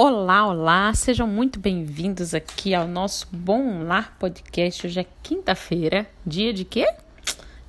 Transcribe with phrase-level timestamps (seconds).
[0.00, 4.86] Olá, olá, sejam muito bem-vindos aqui ao nosso Bom Lar Podcast.
[4.86, 6.86] Hoje é quinta-feira, dia de quê?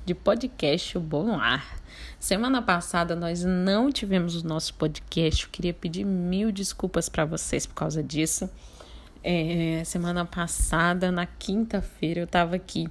[0.06, 1.80] De podcast Bom Lar.
[2.20, 7.66] Semana passada nós não tivemos o nosso podcast, eu queria pedir mil desculpas para vocês
[7.66, 8.48] por causa disso.
[9.24, 12.86] É, semana passada, na quinta-feira, eu tava aqui,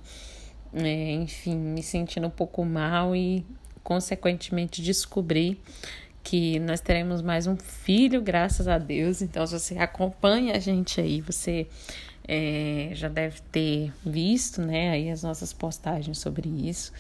[0.73, 3.45] é, enfim, me sentindo um pouco mal e,
[3.85, 5.57] consequentemente, descobri
[6.29, 9.19] que nós teremos mais um filho, graças a Deus.
[9.19, 11.67] Então, se você acompanha a gente aí, você
[12.27, 16.93] é, já deve ter visto, né, aí as nossas postagens sobre isso.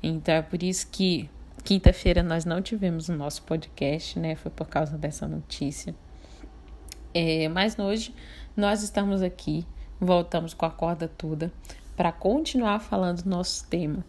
[0.00, 1.28] Então, é por isso que
[1.64, 5.92] quinta-feira nós não tivemos o nosso podcast, né, foi por causa dessa notícia.
[7.12, 8.14] É, mas hoje
[8.56, 9.66] nós estamos aqui,
[10.00, 11.52] voltamos com a corda toda
[11.96, 14.04] para continuar falando do nosso tema,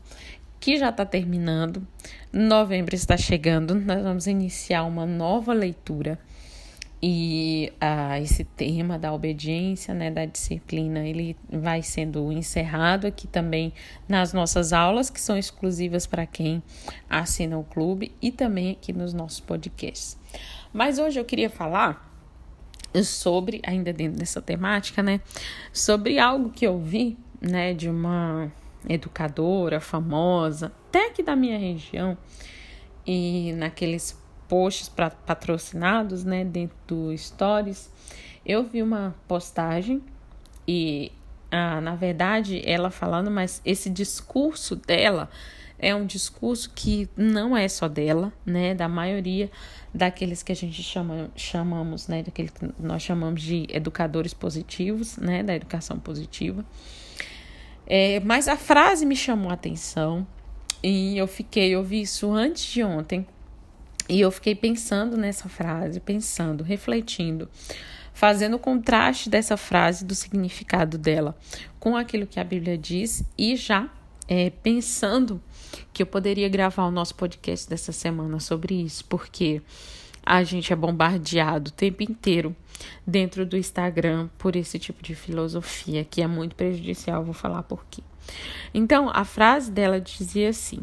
[0.59, 1.85] que já está terminando.
[2.31, 6.19] Novembro está chegando, nós vamos iniciar uma nova leitura.
[7.01, 13.71] E ah, esse tema da obediência, né, da disciplina, ele vai sendo encerrado aqui também
[14.05, 16.61] nas nossas aulas, que são exclusivas para quem
[17.09, 20.17] assina o clube, e também aqui nos nossos podcasts.
[20.73, 22.05] Mas hoje eu queria falar
[23.01, 25.21] sobre, ainda dentro dessa temática, né,
[25.71, 28.51] sobre algo que eu vi, né, de uma
[28.87, 32.17] educadora famosa, até aqui da minha região,
[33.05, 34.89] e naqueles posts
[35.25, 37.91] patrocinados, né, dentro do Stories,
[38.45, 40.01] eu vi uma postagem
[40.67, 41.11] e,
[41.51, 45.29] ah, na verdade, ela falando, mas esse discurso dela
[45.77, 49.49] é um discurso que não é só dela, né, da maioria
[49.93, 55.41] daqueles que a gente chama, chamamos, né, daqueles que nós chamamos de educadores positivos, né,
[55.41, 56.65] da educação positiva.
[57.89, 60.25] É, mas a frase me chamou a atenção
[60.83, 63.25] e eu fiquei, eu vi isso antes de ontem
[64.07, 67.49] e eu fiquei pensando nessa frase, pensando, refletindo,
[68.13, 71.35] fazendo o contraste dessa frase, do significado dela
[71.79, 73.89] com aquilo que a Bíblia diz e já
[74.27, 75.41] é, pensando
[75.91, 79.61] que eu poderia gravar o nosso podcast dessa semana sobre isso, porque
[80.29, 82.55] a gente é bombardeado o tempo inteiro
[83.05, 87.83] dentro do Instagram por esse tipo de filosofia que é muito prejudicial, vou falar por
[87.89, 88.03] quê.
[88.71, 90.81] Então, a frase dela dizia assim: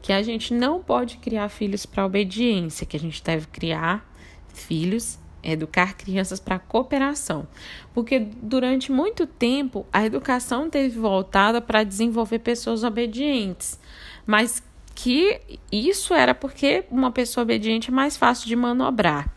[0.00, 4.10] que a gente não pode criar filhos para obediência, que a gente deve criar
[4.48, 7.46] filhos, educar crianças para cooperação.
[7.92, 13.78] Porque durante muito tempo a educação teve voltada para desenvolver pessoas obedientes,
[14.24, 14.62] mas
[14.96, 19.30] que isso era porque uma pessoa obediente é mais fácil de manobrar.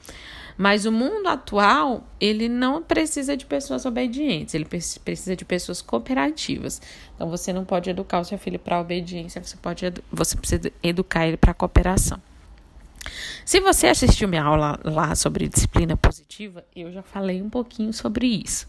[0.58, 6.82] Mas o mundo atual, ele não precisa de pessoas obedientes, ele precisa de pessoas cooperativas.
[7.16, 11.28] Então você não pode educar o seu filho para obediência, você pode você precisa educar
[11.28, 12.22] ele para cooperação.
[13.46, 18.28] Se você assistiu minha aula lá sobre disciplina positiva, eu já falei um pouquinho sobre
[18.28, 18.68] isso.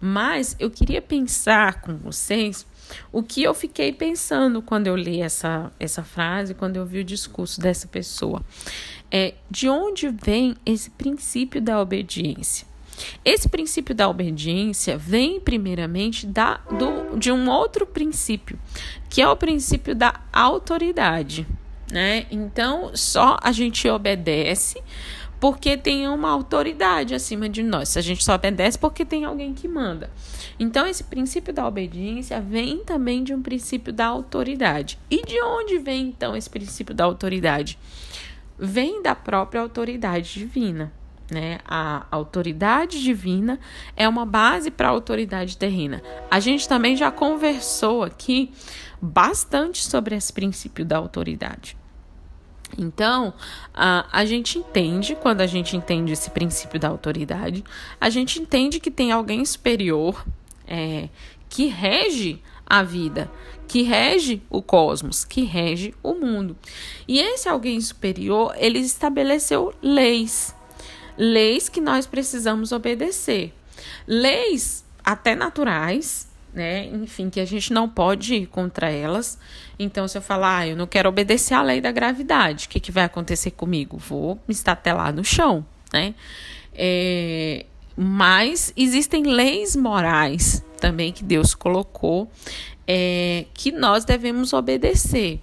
[0.00, 2.66] Mas eu queria pensar com vocês
[3.12, 7.04] o que eu fiquei pensando quando eu li essa, essa frase, quando eu vi o
[7.04, 8.42] discurso dessa pessoa
[9.10, 12.66] é de onde vem esse princípio da obediência.
[13.24, 18.58] Esse princípio da obediência vem primeiramente da, do, de um outro princípio,
[19.10, 21.46] que é o princípio da autoridade.
[21.90, 22.26] Né?
[22.30, 24.82] Então, só a gente obedece
[25.38, 27.96] porque tem uma autoridade acima de nós.
[27.96, 30.10] A gente só obedece porque tem alguém que manda.
[30.58, 34.98] Então, esse princípio da obediência vem também de um princípio da autoridade.
[35.10, 37.78] E de onde vem então esse princípio da autoridade?
[38.58, 40.92] vem da própria autoridade divina.
[41.30, 41.58] Né?
[41.66, 43.58] A autoridade divina
[43.96, 46.02] é uma base para a autoridade terrena.
[46.30, 48.52] A gente também já conversou aqui
[49.02, 51.76] bastante sobre esse princípio da autoridade.
[52.78, 53.32] Então,
[53.72, 57.64] a, a gente entende, quando a gente entende esse princípio da autoridade,
[58.00, 60.24] a gente entende que tem alguém superior
[60.66, 61.08] é,
[61.48, 63.30] que rege a vida,
[63.66, 66.56] que rege o cosmos, que rege o mundo.
[67.06, 70.54] E esse alguém superior, ele estabeleceu leis,
[71.16, 73.54] leis que nós precisamos obedecer.
[74.06, 76.86] Leis até naturais, né?
[76.86, 79.38] Enfim, que a gente não pode ir contra elas.
[79.78, 82.80] Então, se eu falar, ah, eu não quero obedecer à lei da gravidade, o que,
[82.80, 83.98] que vai acontecer comigo?
[83.98, 86.14] Vou me estatelar no chão, né?
[86.72, 92.30] É, mas existem leis morais também que Deus colocou
[92.86, 95.40] é, que nós devemos obedecer.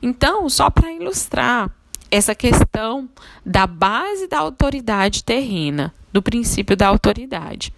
[0.00, 1.70] Então, só para ilustrar
[2.08, 3.08] essa questão
[3.44, 7.72] da base da autoridade terrena, do princípio da autoridade.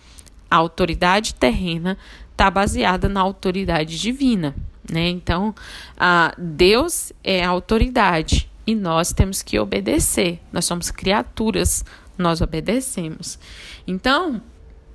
[0.51, 1.97] A autoridade terrena
[2.35, 4.55] está baseada na autoridade divina,
[4.91, 5.09] né?
[5.09, 5.55] Então,
[5.97, 10.41] a Deus é a autoridade e nós temos que obedecer.
[10.53, 11.85] Nós somos criaturas
[12.17, 13.39] nós obedecemos.
[13.87, 14.41] Então,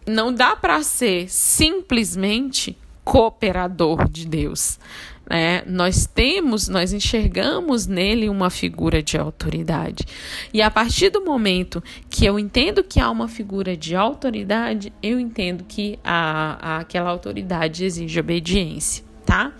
[0.05, 4.79] não dá para ser simplesmente cooperador de Deus.
[5.29, 5.61] Né?
[5.67, 10.03] Nós temos, nós enxergamos nele uma figura de autoridade.
[10.51, 15.19] E a partir do momento que eu entendo que há uma figura de autoridade, eu
[15.19, 19.07] entendo que a, a aquela autoridade exige obediência.
[19.25, 19.53] Tá?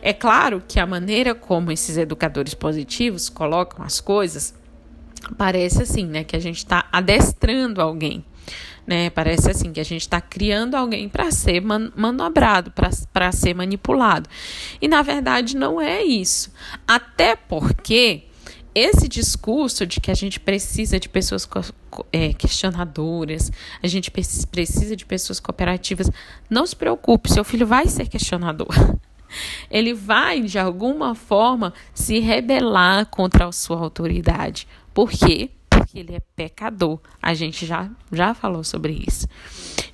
[0.00, 4.54] É claro que a maneira como esses educadores positivos colocam as coisas
[5.36, 6.24] parece assim, né?
[6.24, 8.24] Que a gente está adestrando alguém
[8.86, 9.10] né?
[9.10, 12.72] Parece assim que a gente está criando alguém para ser man manobrado,
[13.12, 14.30] para ser manipulado.
[14.80, 16.52] E na verdade não é isso.
[16.86, 18.24] Até porque
[18.74, 21.48] esse discurso de que a gente precisa de pessoas
[22.12, 23.50] é, questionadoras,
[23.82, 26.10] a gente precisa de pessoas cooperativas,
[26.48, 28.68] não se preocupe, seu filho vai ser questionador.
[29.70, 34.68] Ele vai, de alguma forma, se rebelar contra a sua autoridade.
[34.96, 35.50] Por quê?
[35.86, 36.98] que ele é pecador.
[37.20, 39.28] A gente já, já falou sobre isso.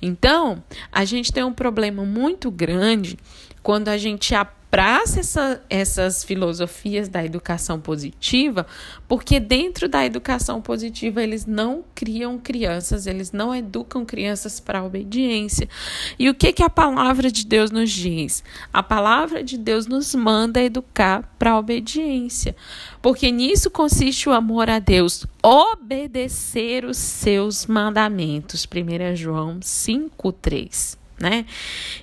[0.01, 3.19] Então, a gente tem um problema muito grande
[3.61, 4.33] quando a gente
[4.73, 8.65] abraça essa, essas filosofias da educação positiva,
[9.07, 14.83] porque dentro da educação positiva eles não criam crianças, eles não educam crianças para a
[14.83, 15.69] obediência.
[16.17, 18.43] E o que, que a palavra de Deus nos diz?
[18.73, 22.55] A palavra de Deus nos manda educar para a obediência,
[22.99, 28.65] porque nisso consiste o amor a Deus, obedecer os seus mandamentos.
[28.65, 31.45] 1 João 5,3 né?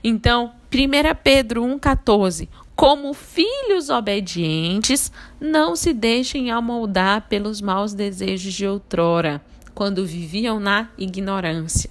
[0.02, 2.48] Então, 1 Pedro 1,14.
[2.76, 9.42] Como filhos obedientes, não se deixem amoldar pelos maus desejos de outrora,
[9.74, 11.90] quando viviam na ignorância.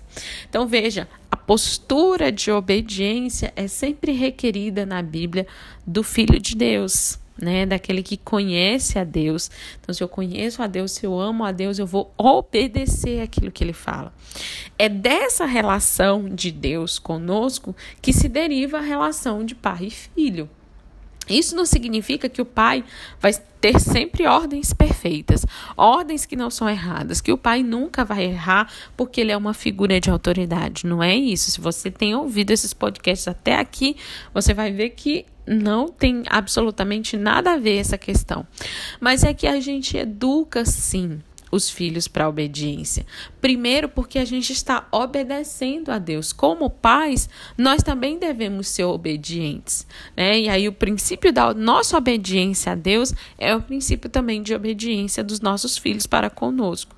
[0.49, 5.45] Então, veja, a postura de obediência é sempre requerida na Bíblia
[5.85, 7.65] do Filho de Deus né?
[7.65, 9.49] Daquele que conhece a Deus.
[9.79, 13.51] Então, se eu conheço a Deus, se eu amo a Deus, eu vou obedecer aquilo
[13.51, 14.13] que ele fala.
[14.77, 20.49] É dessa relação de Deus conosco que se deriva a relação de pai e filho.
[21.29, 22.83] Isso não significa que o pai
[23.21, 23.31] vai
[23.61, 25.45] ter sempre ordens perfeitas,
[25.77, 29.53] ordens que não são erradas, que o pai nunca vai errar porque ele é uma
[29.53, 30.87] figura de autoridade.
[30.87, 31.51] Não é isso.
[31.51, 33.95] Se você tem ouvido esses podcasts até aqui,
[34.33, 38.45] você vai ver que não tem absolutamente nada a ver essa questão.
[38.99, 41.19] Mas é que a gente educa sim
[41.51, 43.05] os filhos para a obediência.
[43.41, 46.31] Primeiro, porque a gente está obedecendo a Deus.
[46.31, 49.87] Como pais, nós também devemos ser obedientes.
[50.15, 50.41] Né?
[50.41, 55.23] E aí, o princípio da nossa obediência a Deus é o princípio também de obediência
[55.23, 56.95] dos nossos filhos para conosco.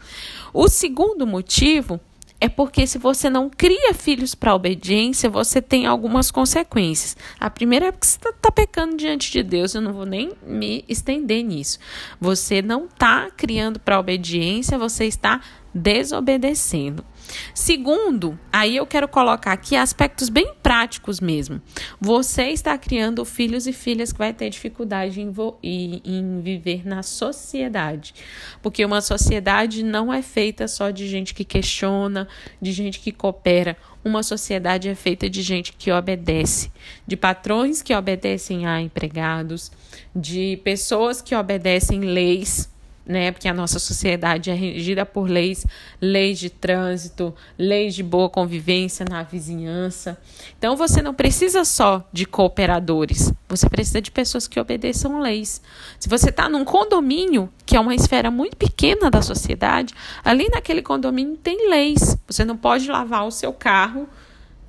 [0.53, 2.00] O segundo motivo
[2.41, 7.15] é porque se você não cria filhos para obediência, você tem algumas consequências.
[7.39, 10.31] A primeira é que você está tá pecando diante de Deus, eu não vou nem
[10.45, 11.77] me estender nisso.
[12.19, 15.39] Você não está criando para obediência, você está
[15.73, 17.05] desobedecendo.
[17.53, 21.61] Segundo, aí eu quero colocar aqui aspectos bem práticos mesmo.
[21.99, 28.13] Você está criando filhos e filhas que vai ter dificuldade em, em viver na sociedade.
[28.61, 32.27] Porque uma sociedade não é feita só de gente que questiona,
[32.61, 33.77] de gente que coopera.
[34.03, 36.71] Uma sociedade é feita de gente que obedece,
[37.05, 39.71] de patrões que obedecem a empregados,
[40.15, 42.71] de pessoas que obedecem leis
[43.05, 43.31] né?
[43.31, 45.65] Porque a nossa sociedade é regida por leis,
[46.00, 50.17] leis de trânsito, leis de boa convivência na vizinhança.
[50.58, 55.62] Então você não precisa só de cooperadores, você precisa de pessoas que obedeçam leis.
[56.00, 59.93] Se você está num condomínio, que é uma esfera muito pequena da sociedade,
[60.24, 62.17] ali naquele condomínio tem leis.
[62.27, 64.08] Você não pode lavar o seu carro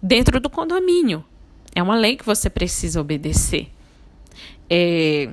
[0.03, 1.25] dentro do condomínio.
[1.75, 3.71] É uma lei que você precisa obedecer.
[4.69, 5.31] É,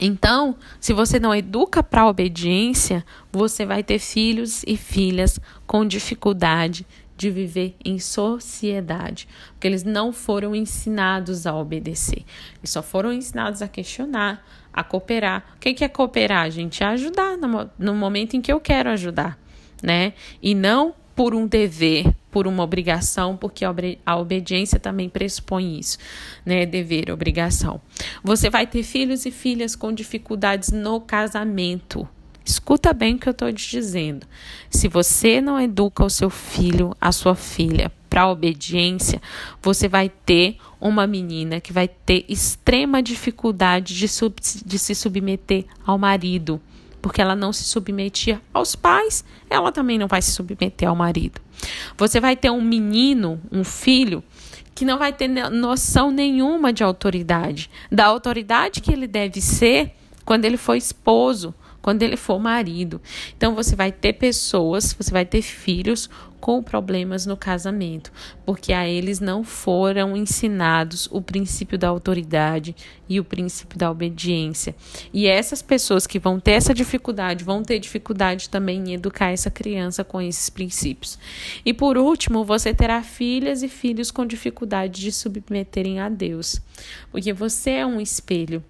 [0.00, 5.86] então, se você não educa para a obediência, você vai ter filhos e filhas com
[5.86, 6.86] dificuldade
[7.16, 12.24] de viver em sociedade, porque eles não foram ensinados a obedecer,
[12.58, 15.54] eles só foram ensinados a questionar, a cooperar.
[15.56, 16.82] O que é cooperar, gente?
[16.82, 17.38] É ajudar
[17.78, 19.38] no momento em que eu quero ajudar,
[19.82, 20.12] né?
[20.42, 25.96] E não por um dever, por uma obrigação, porque a obediência também pressupõe isso,
[26.44, 26.66] né?
[26.66, 27.80] Dever, obrigação.
[28.22, 32.06] Você vai ter filhos e filhas com dificuldades no casamento.
[32.44, 34.26] Escuta bem o que eu estou te dizendo.
[34.70, 39.20] Se você não educa o seu filho, a sua filha, para obediência,
[39.60, 45.64] você vai ter uma menina que vai ter extrema dificuldade de, sub, de se submeter
[45.84, 46.60] ao marido
[47.06, 51.40] porque ela não se submetia aos pais, ela também não vai se submeter ao marido.
[51.96, 54.24] Você vai ter um menino, um filho,
[54.74, 59.92] que não vai ter noção nenhuma de autoridade, da autoridade que ele deve ser
[60.24, 61.54] quando ele for esposo,
[61.86, 63.00] quando ele for marido.
[63.36, 68.10] Então você vai ter pessoas, você vai ter filhos com problemas no casamento,
[68.44, 72.74] porque a eles não foram ensinados o princípio da autoridade
[73.08, 74.74] e o princípio da obediência.
[75.14, 79.48] E essas pessoas que vão ter essa dificuldade, vão ter dificuldade também em educar essa
[79.48, 81.16] criança com esses princípios.
[81.64, 86.60] E por último, você terá filhas e filhos com dificuldade de submeterem a Deus,
[87.12, 88.60] porque você é um espelho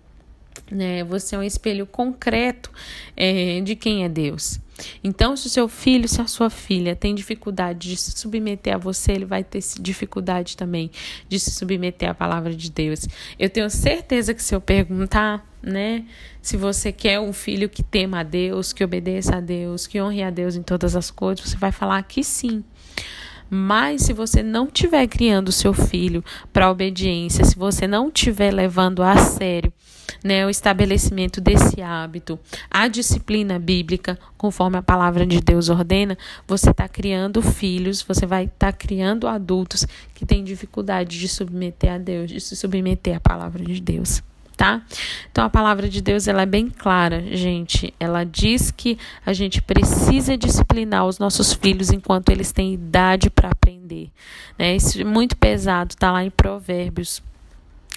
[0.70, 1.04] né?
[1.04, 2.70] Você é um espelho concreto
[3.16, 4.60] é, de quem é Deus.
[5.02, 8.78] Então, se o seu filho, se a sua filha tem dificuldade de se submeter a
[8.78, 10.90] você, ele vai ter dificuldade também
[11.28, 13.08] de se submeter à palavra de Deus.
[13.38, 16.04] Eu tenho certeza que se eu perguntar, né,
[16.42, 20.22] se você quer um filho que tema a Deus, que obedeça a Deus, que honre
[20.22, 22.62] a Deus em todas as coisas, você vai falar que sim.
[23.48, 28.52] Mas se você não estiver criando o seu filho para obediência, se você não estiver
[28.52, 29.72] levando a sério
[30.26, 36.18] né, o estabelecimento desse hábito, a disciplina bíblica, conforme a palavra de Deus ordena,
[36.48, 41.92] você está criando filhos, você vai estar tá criando adultos que têm dificuldade de submeter
[41.92, 44.20] a Deus, de se submeter à palavra de Deus
[44.56, 44.80] tá?
[45.30, 47.92] Então a palavra de Deus ela é bem clara, gente.
[48.00, 53.50] Ela diz que a gente precisa disciplinar os nossos filhos enquanto eles têm idade para
[53.50, 54.10] aprender,
[54.58, 54.74] né?
[54.74, 57.22] Isso é muito pesado, tá lá em Provérbios.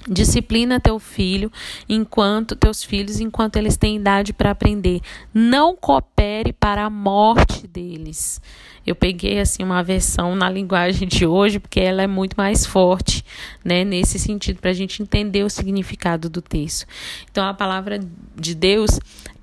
[0.07, 1.51] Disciplina teu filho
[1.87, 5.01] enquanto teus filhos enquanto eles têm idade para aprender.
[5.33, 8.41] Não coopere para a morte deles.
[8.87, 13.23] Eu peguei assim uma versão na linguagem de hoje porque ela é muito mais forte,
[13.63, 16.87] né, nesse sentido para a gente entender o significado do texto.
[17.29, 17.99] Então a palavra
[18.35, 18.99] de Deus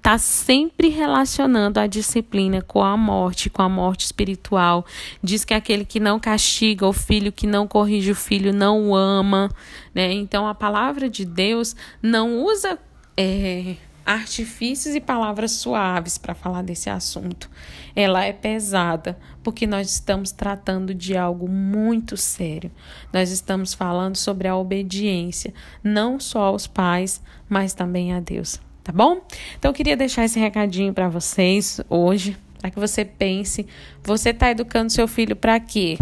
[0.07, 4.87] está sempre relacionando a disciplina com a morte, com a morte espiritual.
[5.21, 8.95] Diz que aquele que não castiga o filho, que não corrige o filho, não o
[8.95, 9.51] ama.
[9.93, 10.13] Né?
[10.13, 12.79] Então a palavra de Deus não usa
[13.17, 17.51] é, artifícios e palavras suaves para falar desse assunto.
[17.97, 22.71] Ela é pesada, porque nós estamos tratando de algo muito sério.
[23.13, 28.93] Nós estamos falando sobre a obediência, não só aos pais, mas também a Deus tá
[28.93, 29.21] bom?
[29.59, 33.67] Então eu queria deixar esse recadinho para vocês hoje, para que você pense,
[34.01, 35.99] você está educando seu filho para quê?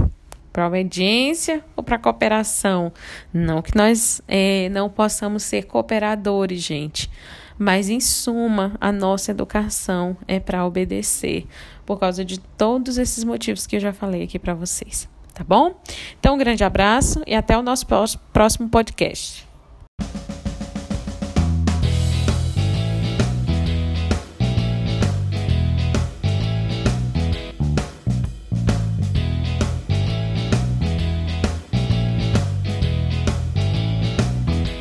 [0.52, 2.92] Para obediência ou para cooperação?
[3.32, 7.10] Não que nós é, não possamos ser cooperadores, gente.
[7.58, 11.46] Mas, em suma, a nossa educação é para obedecer,
[11.86, 15.08] por causa de todos esses motivos que eu já falei aqui para vocês.
[15.32, 15.80] Tá bom?
[16.18, 17.86] Então, um grande abraço e até o nosso
[18.32, 19.53] próximo podcast.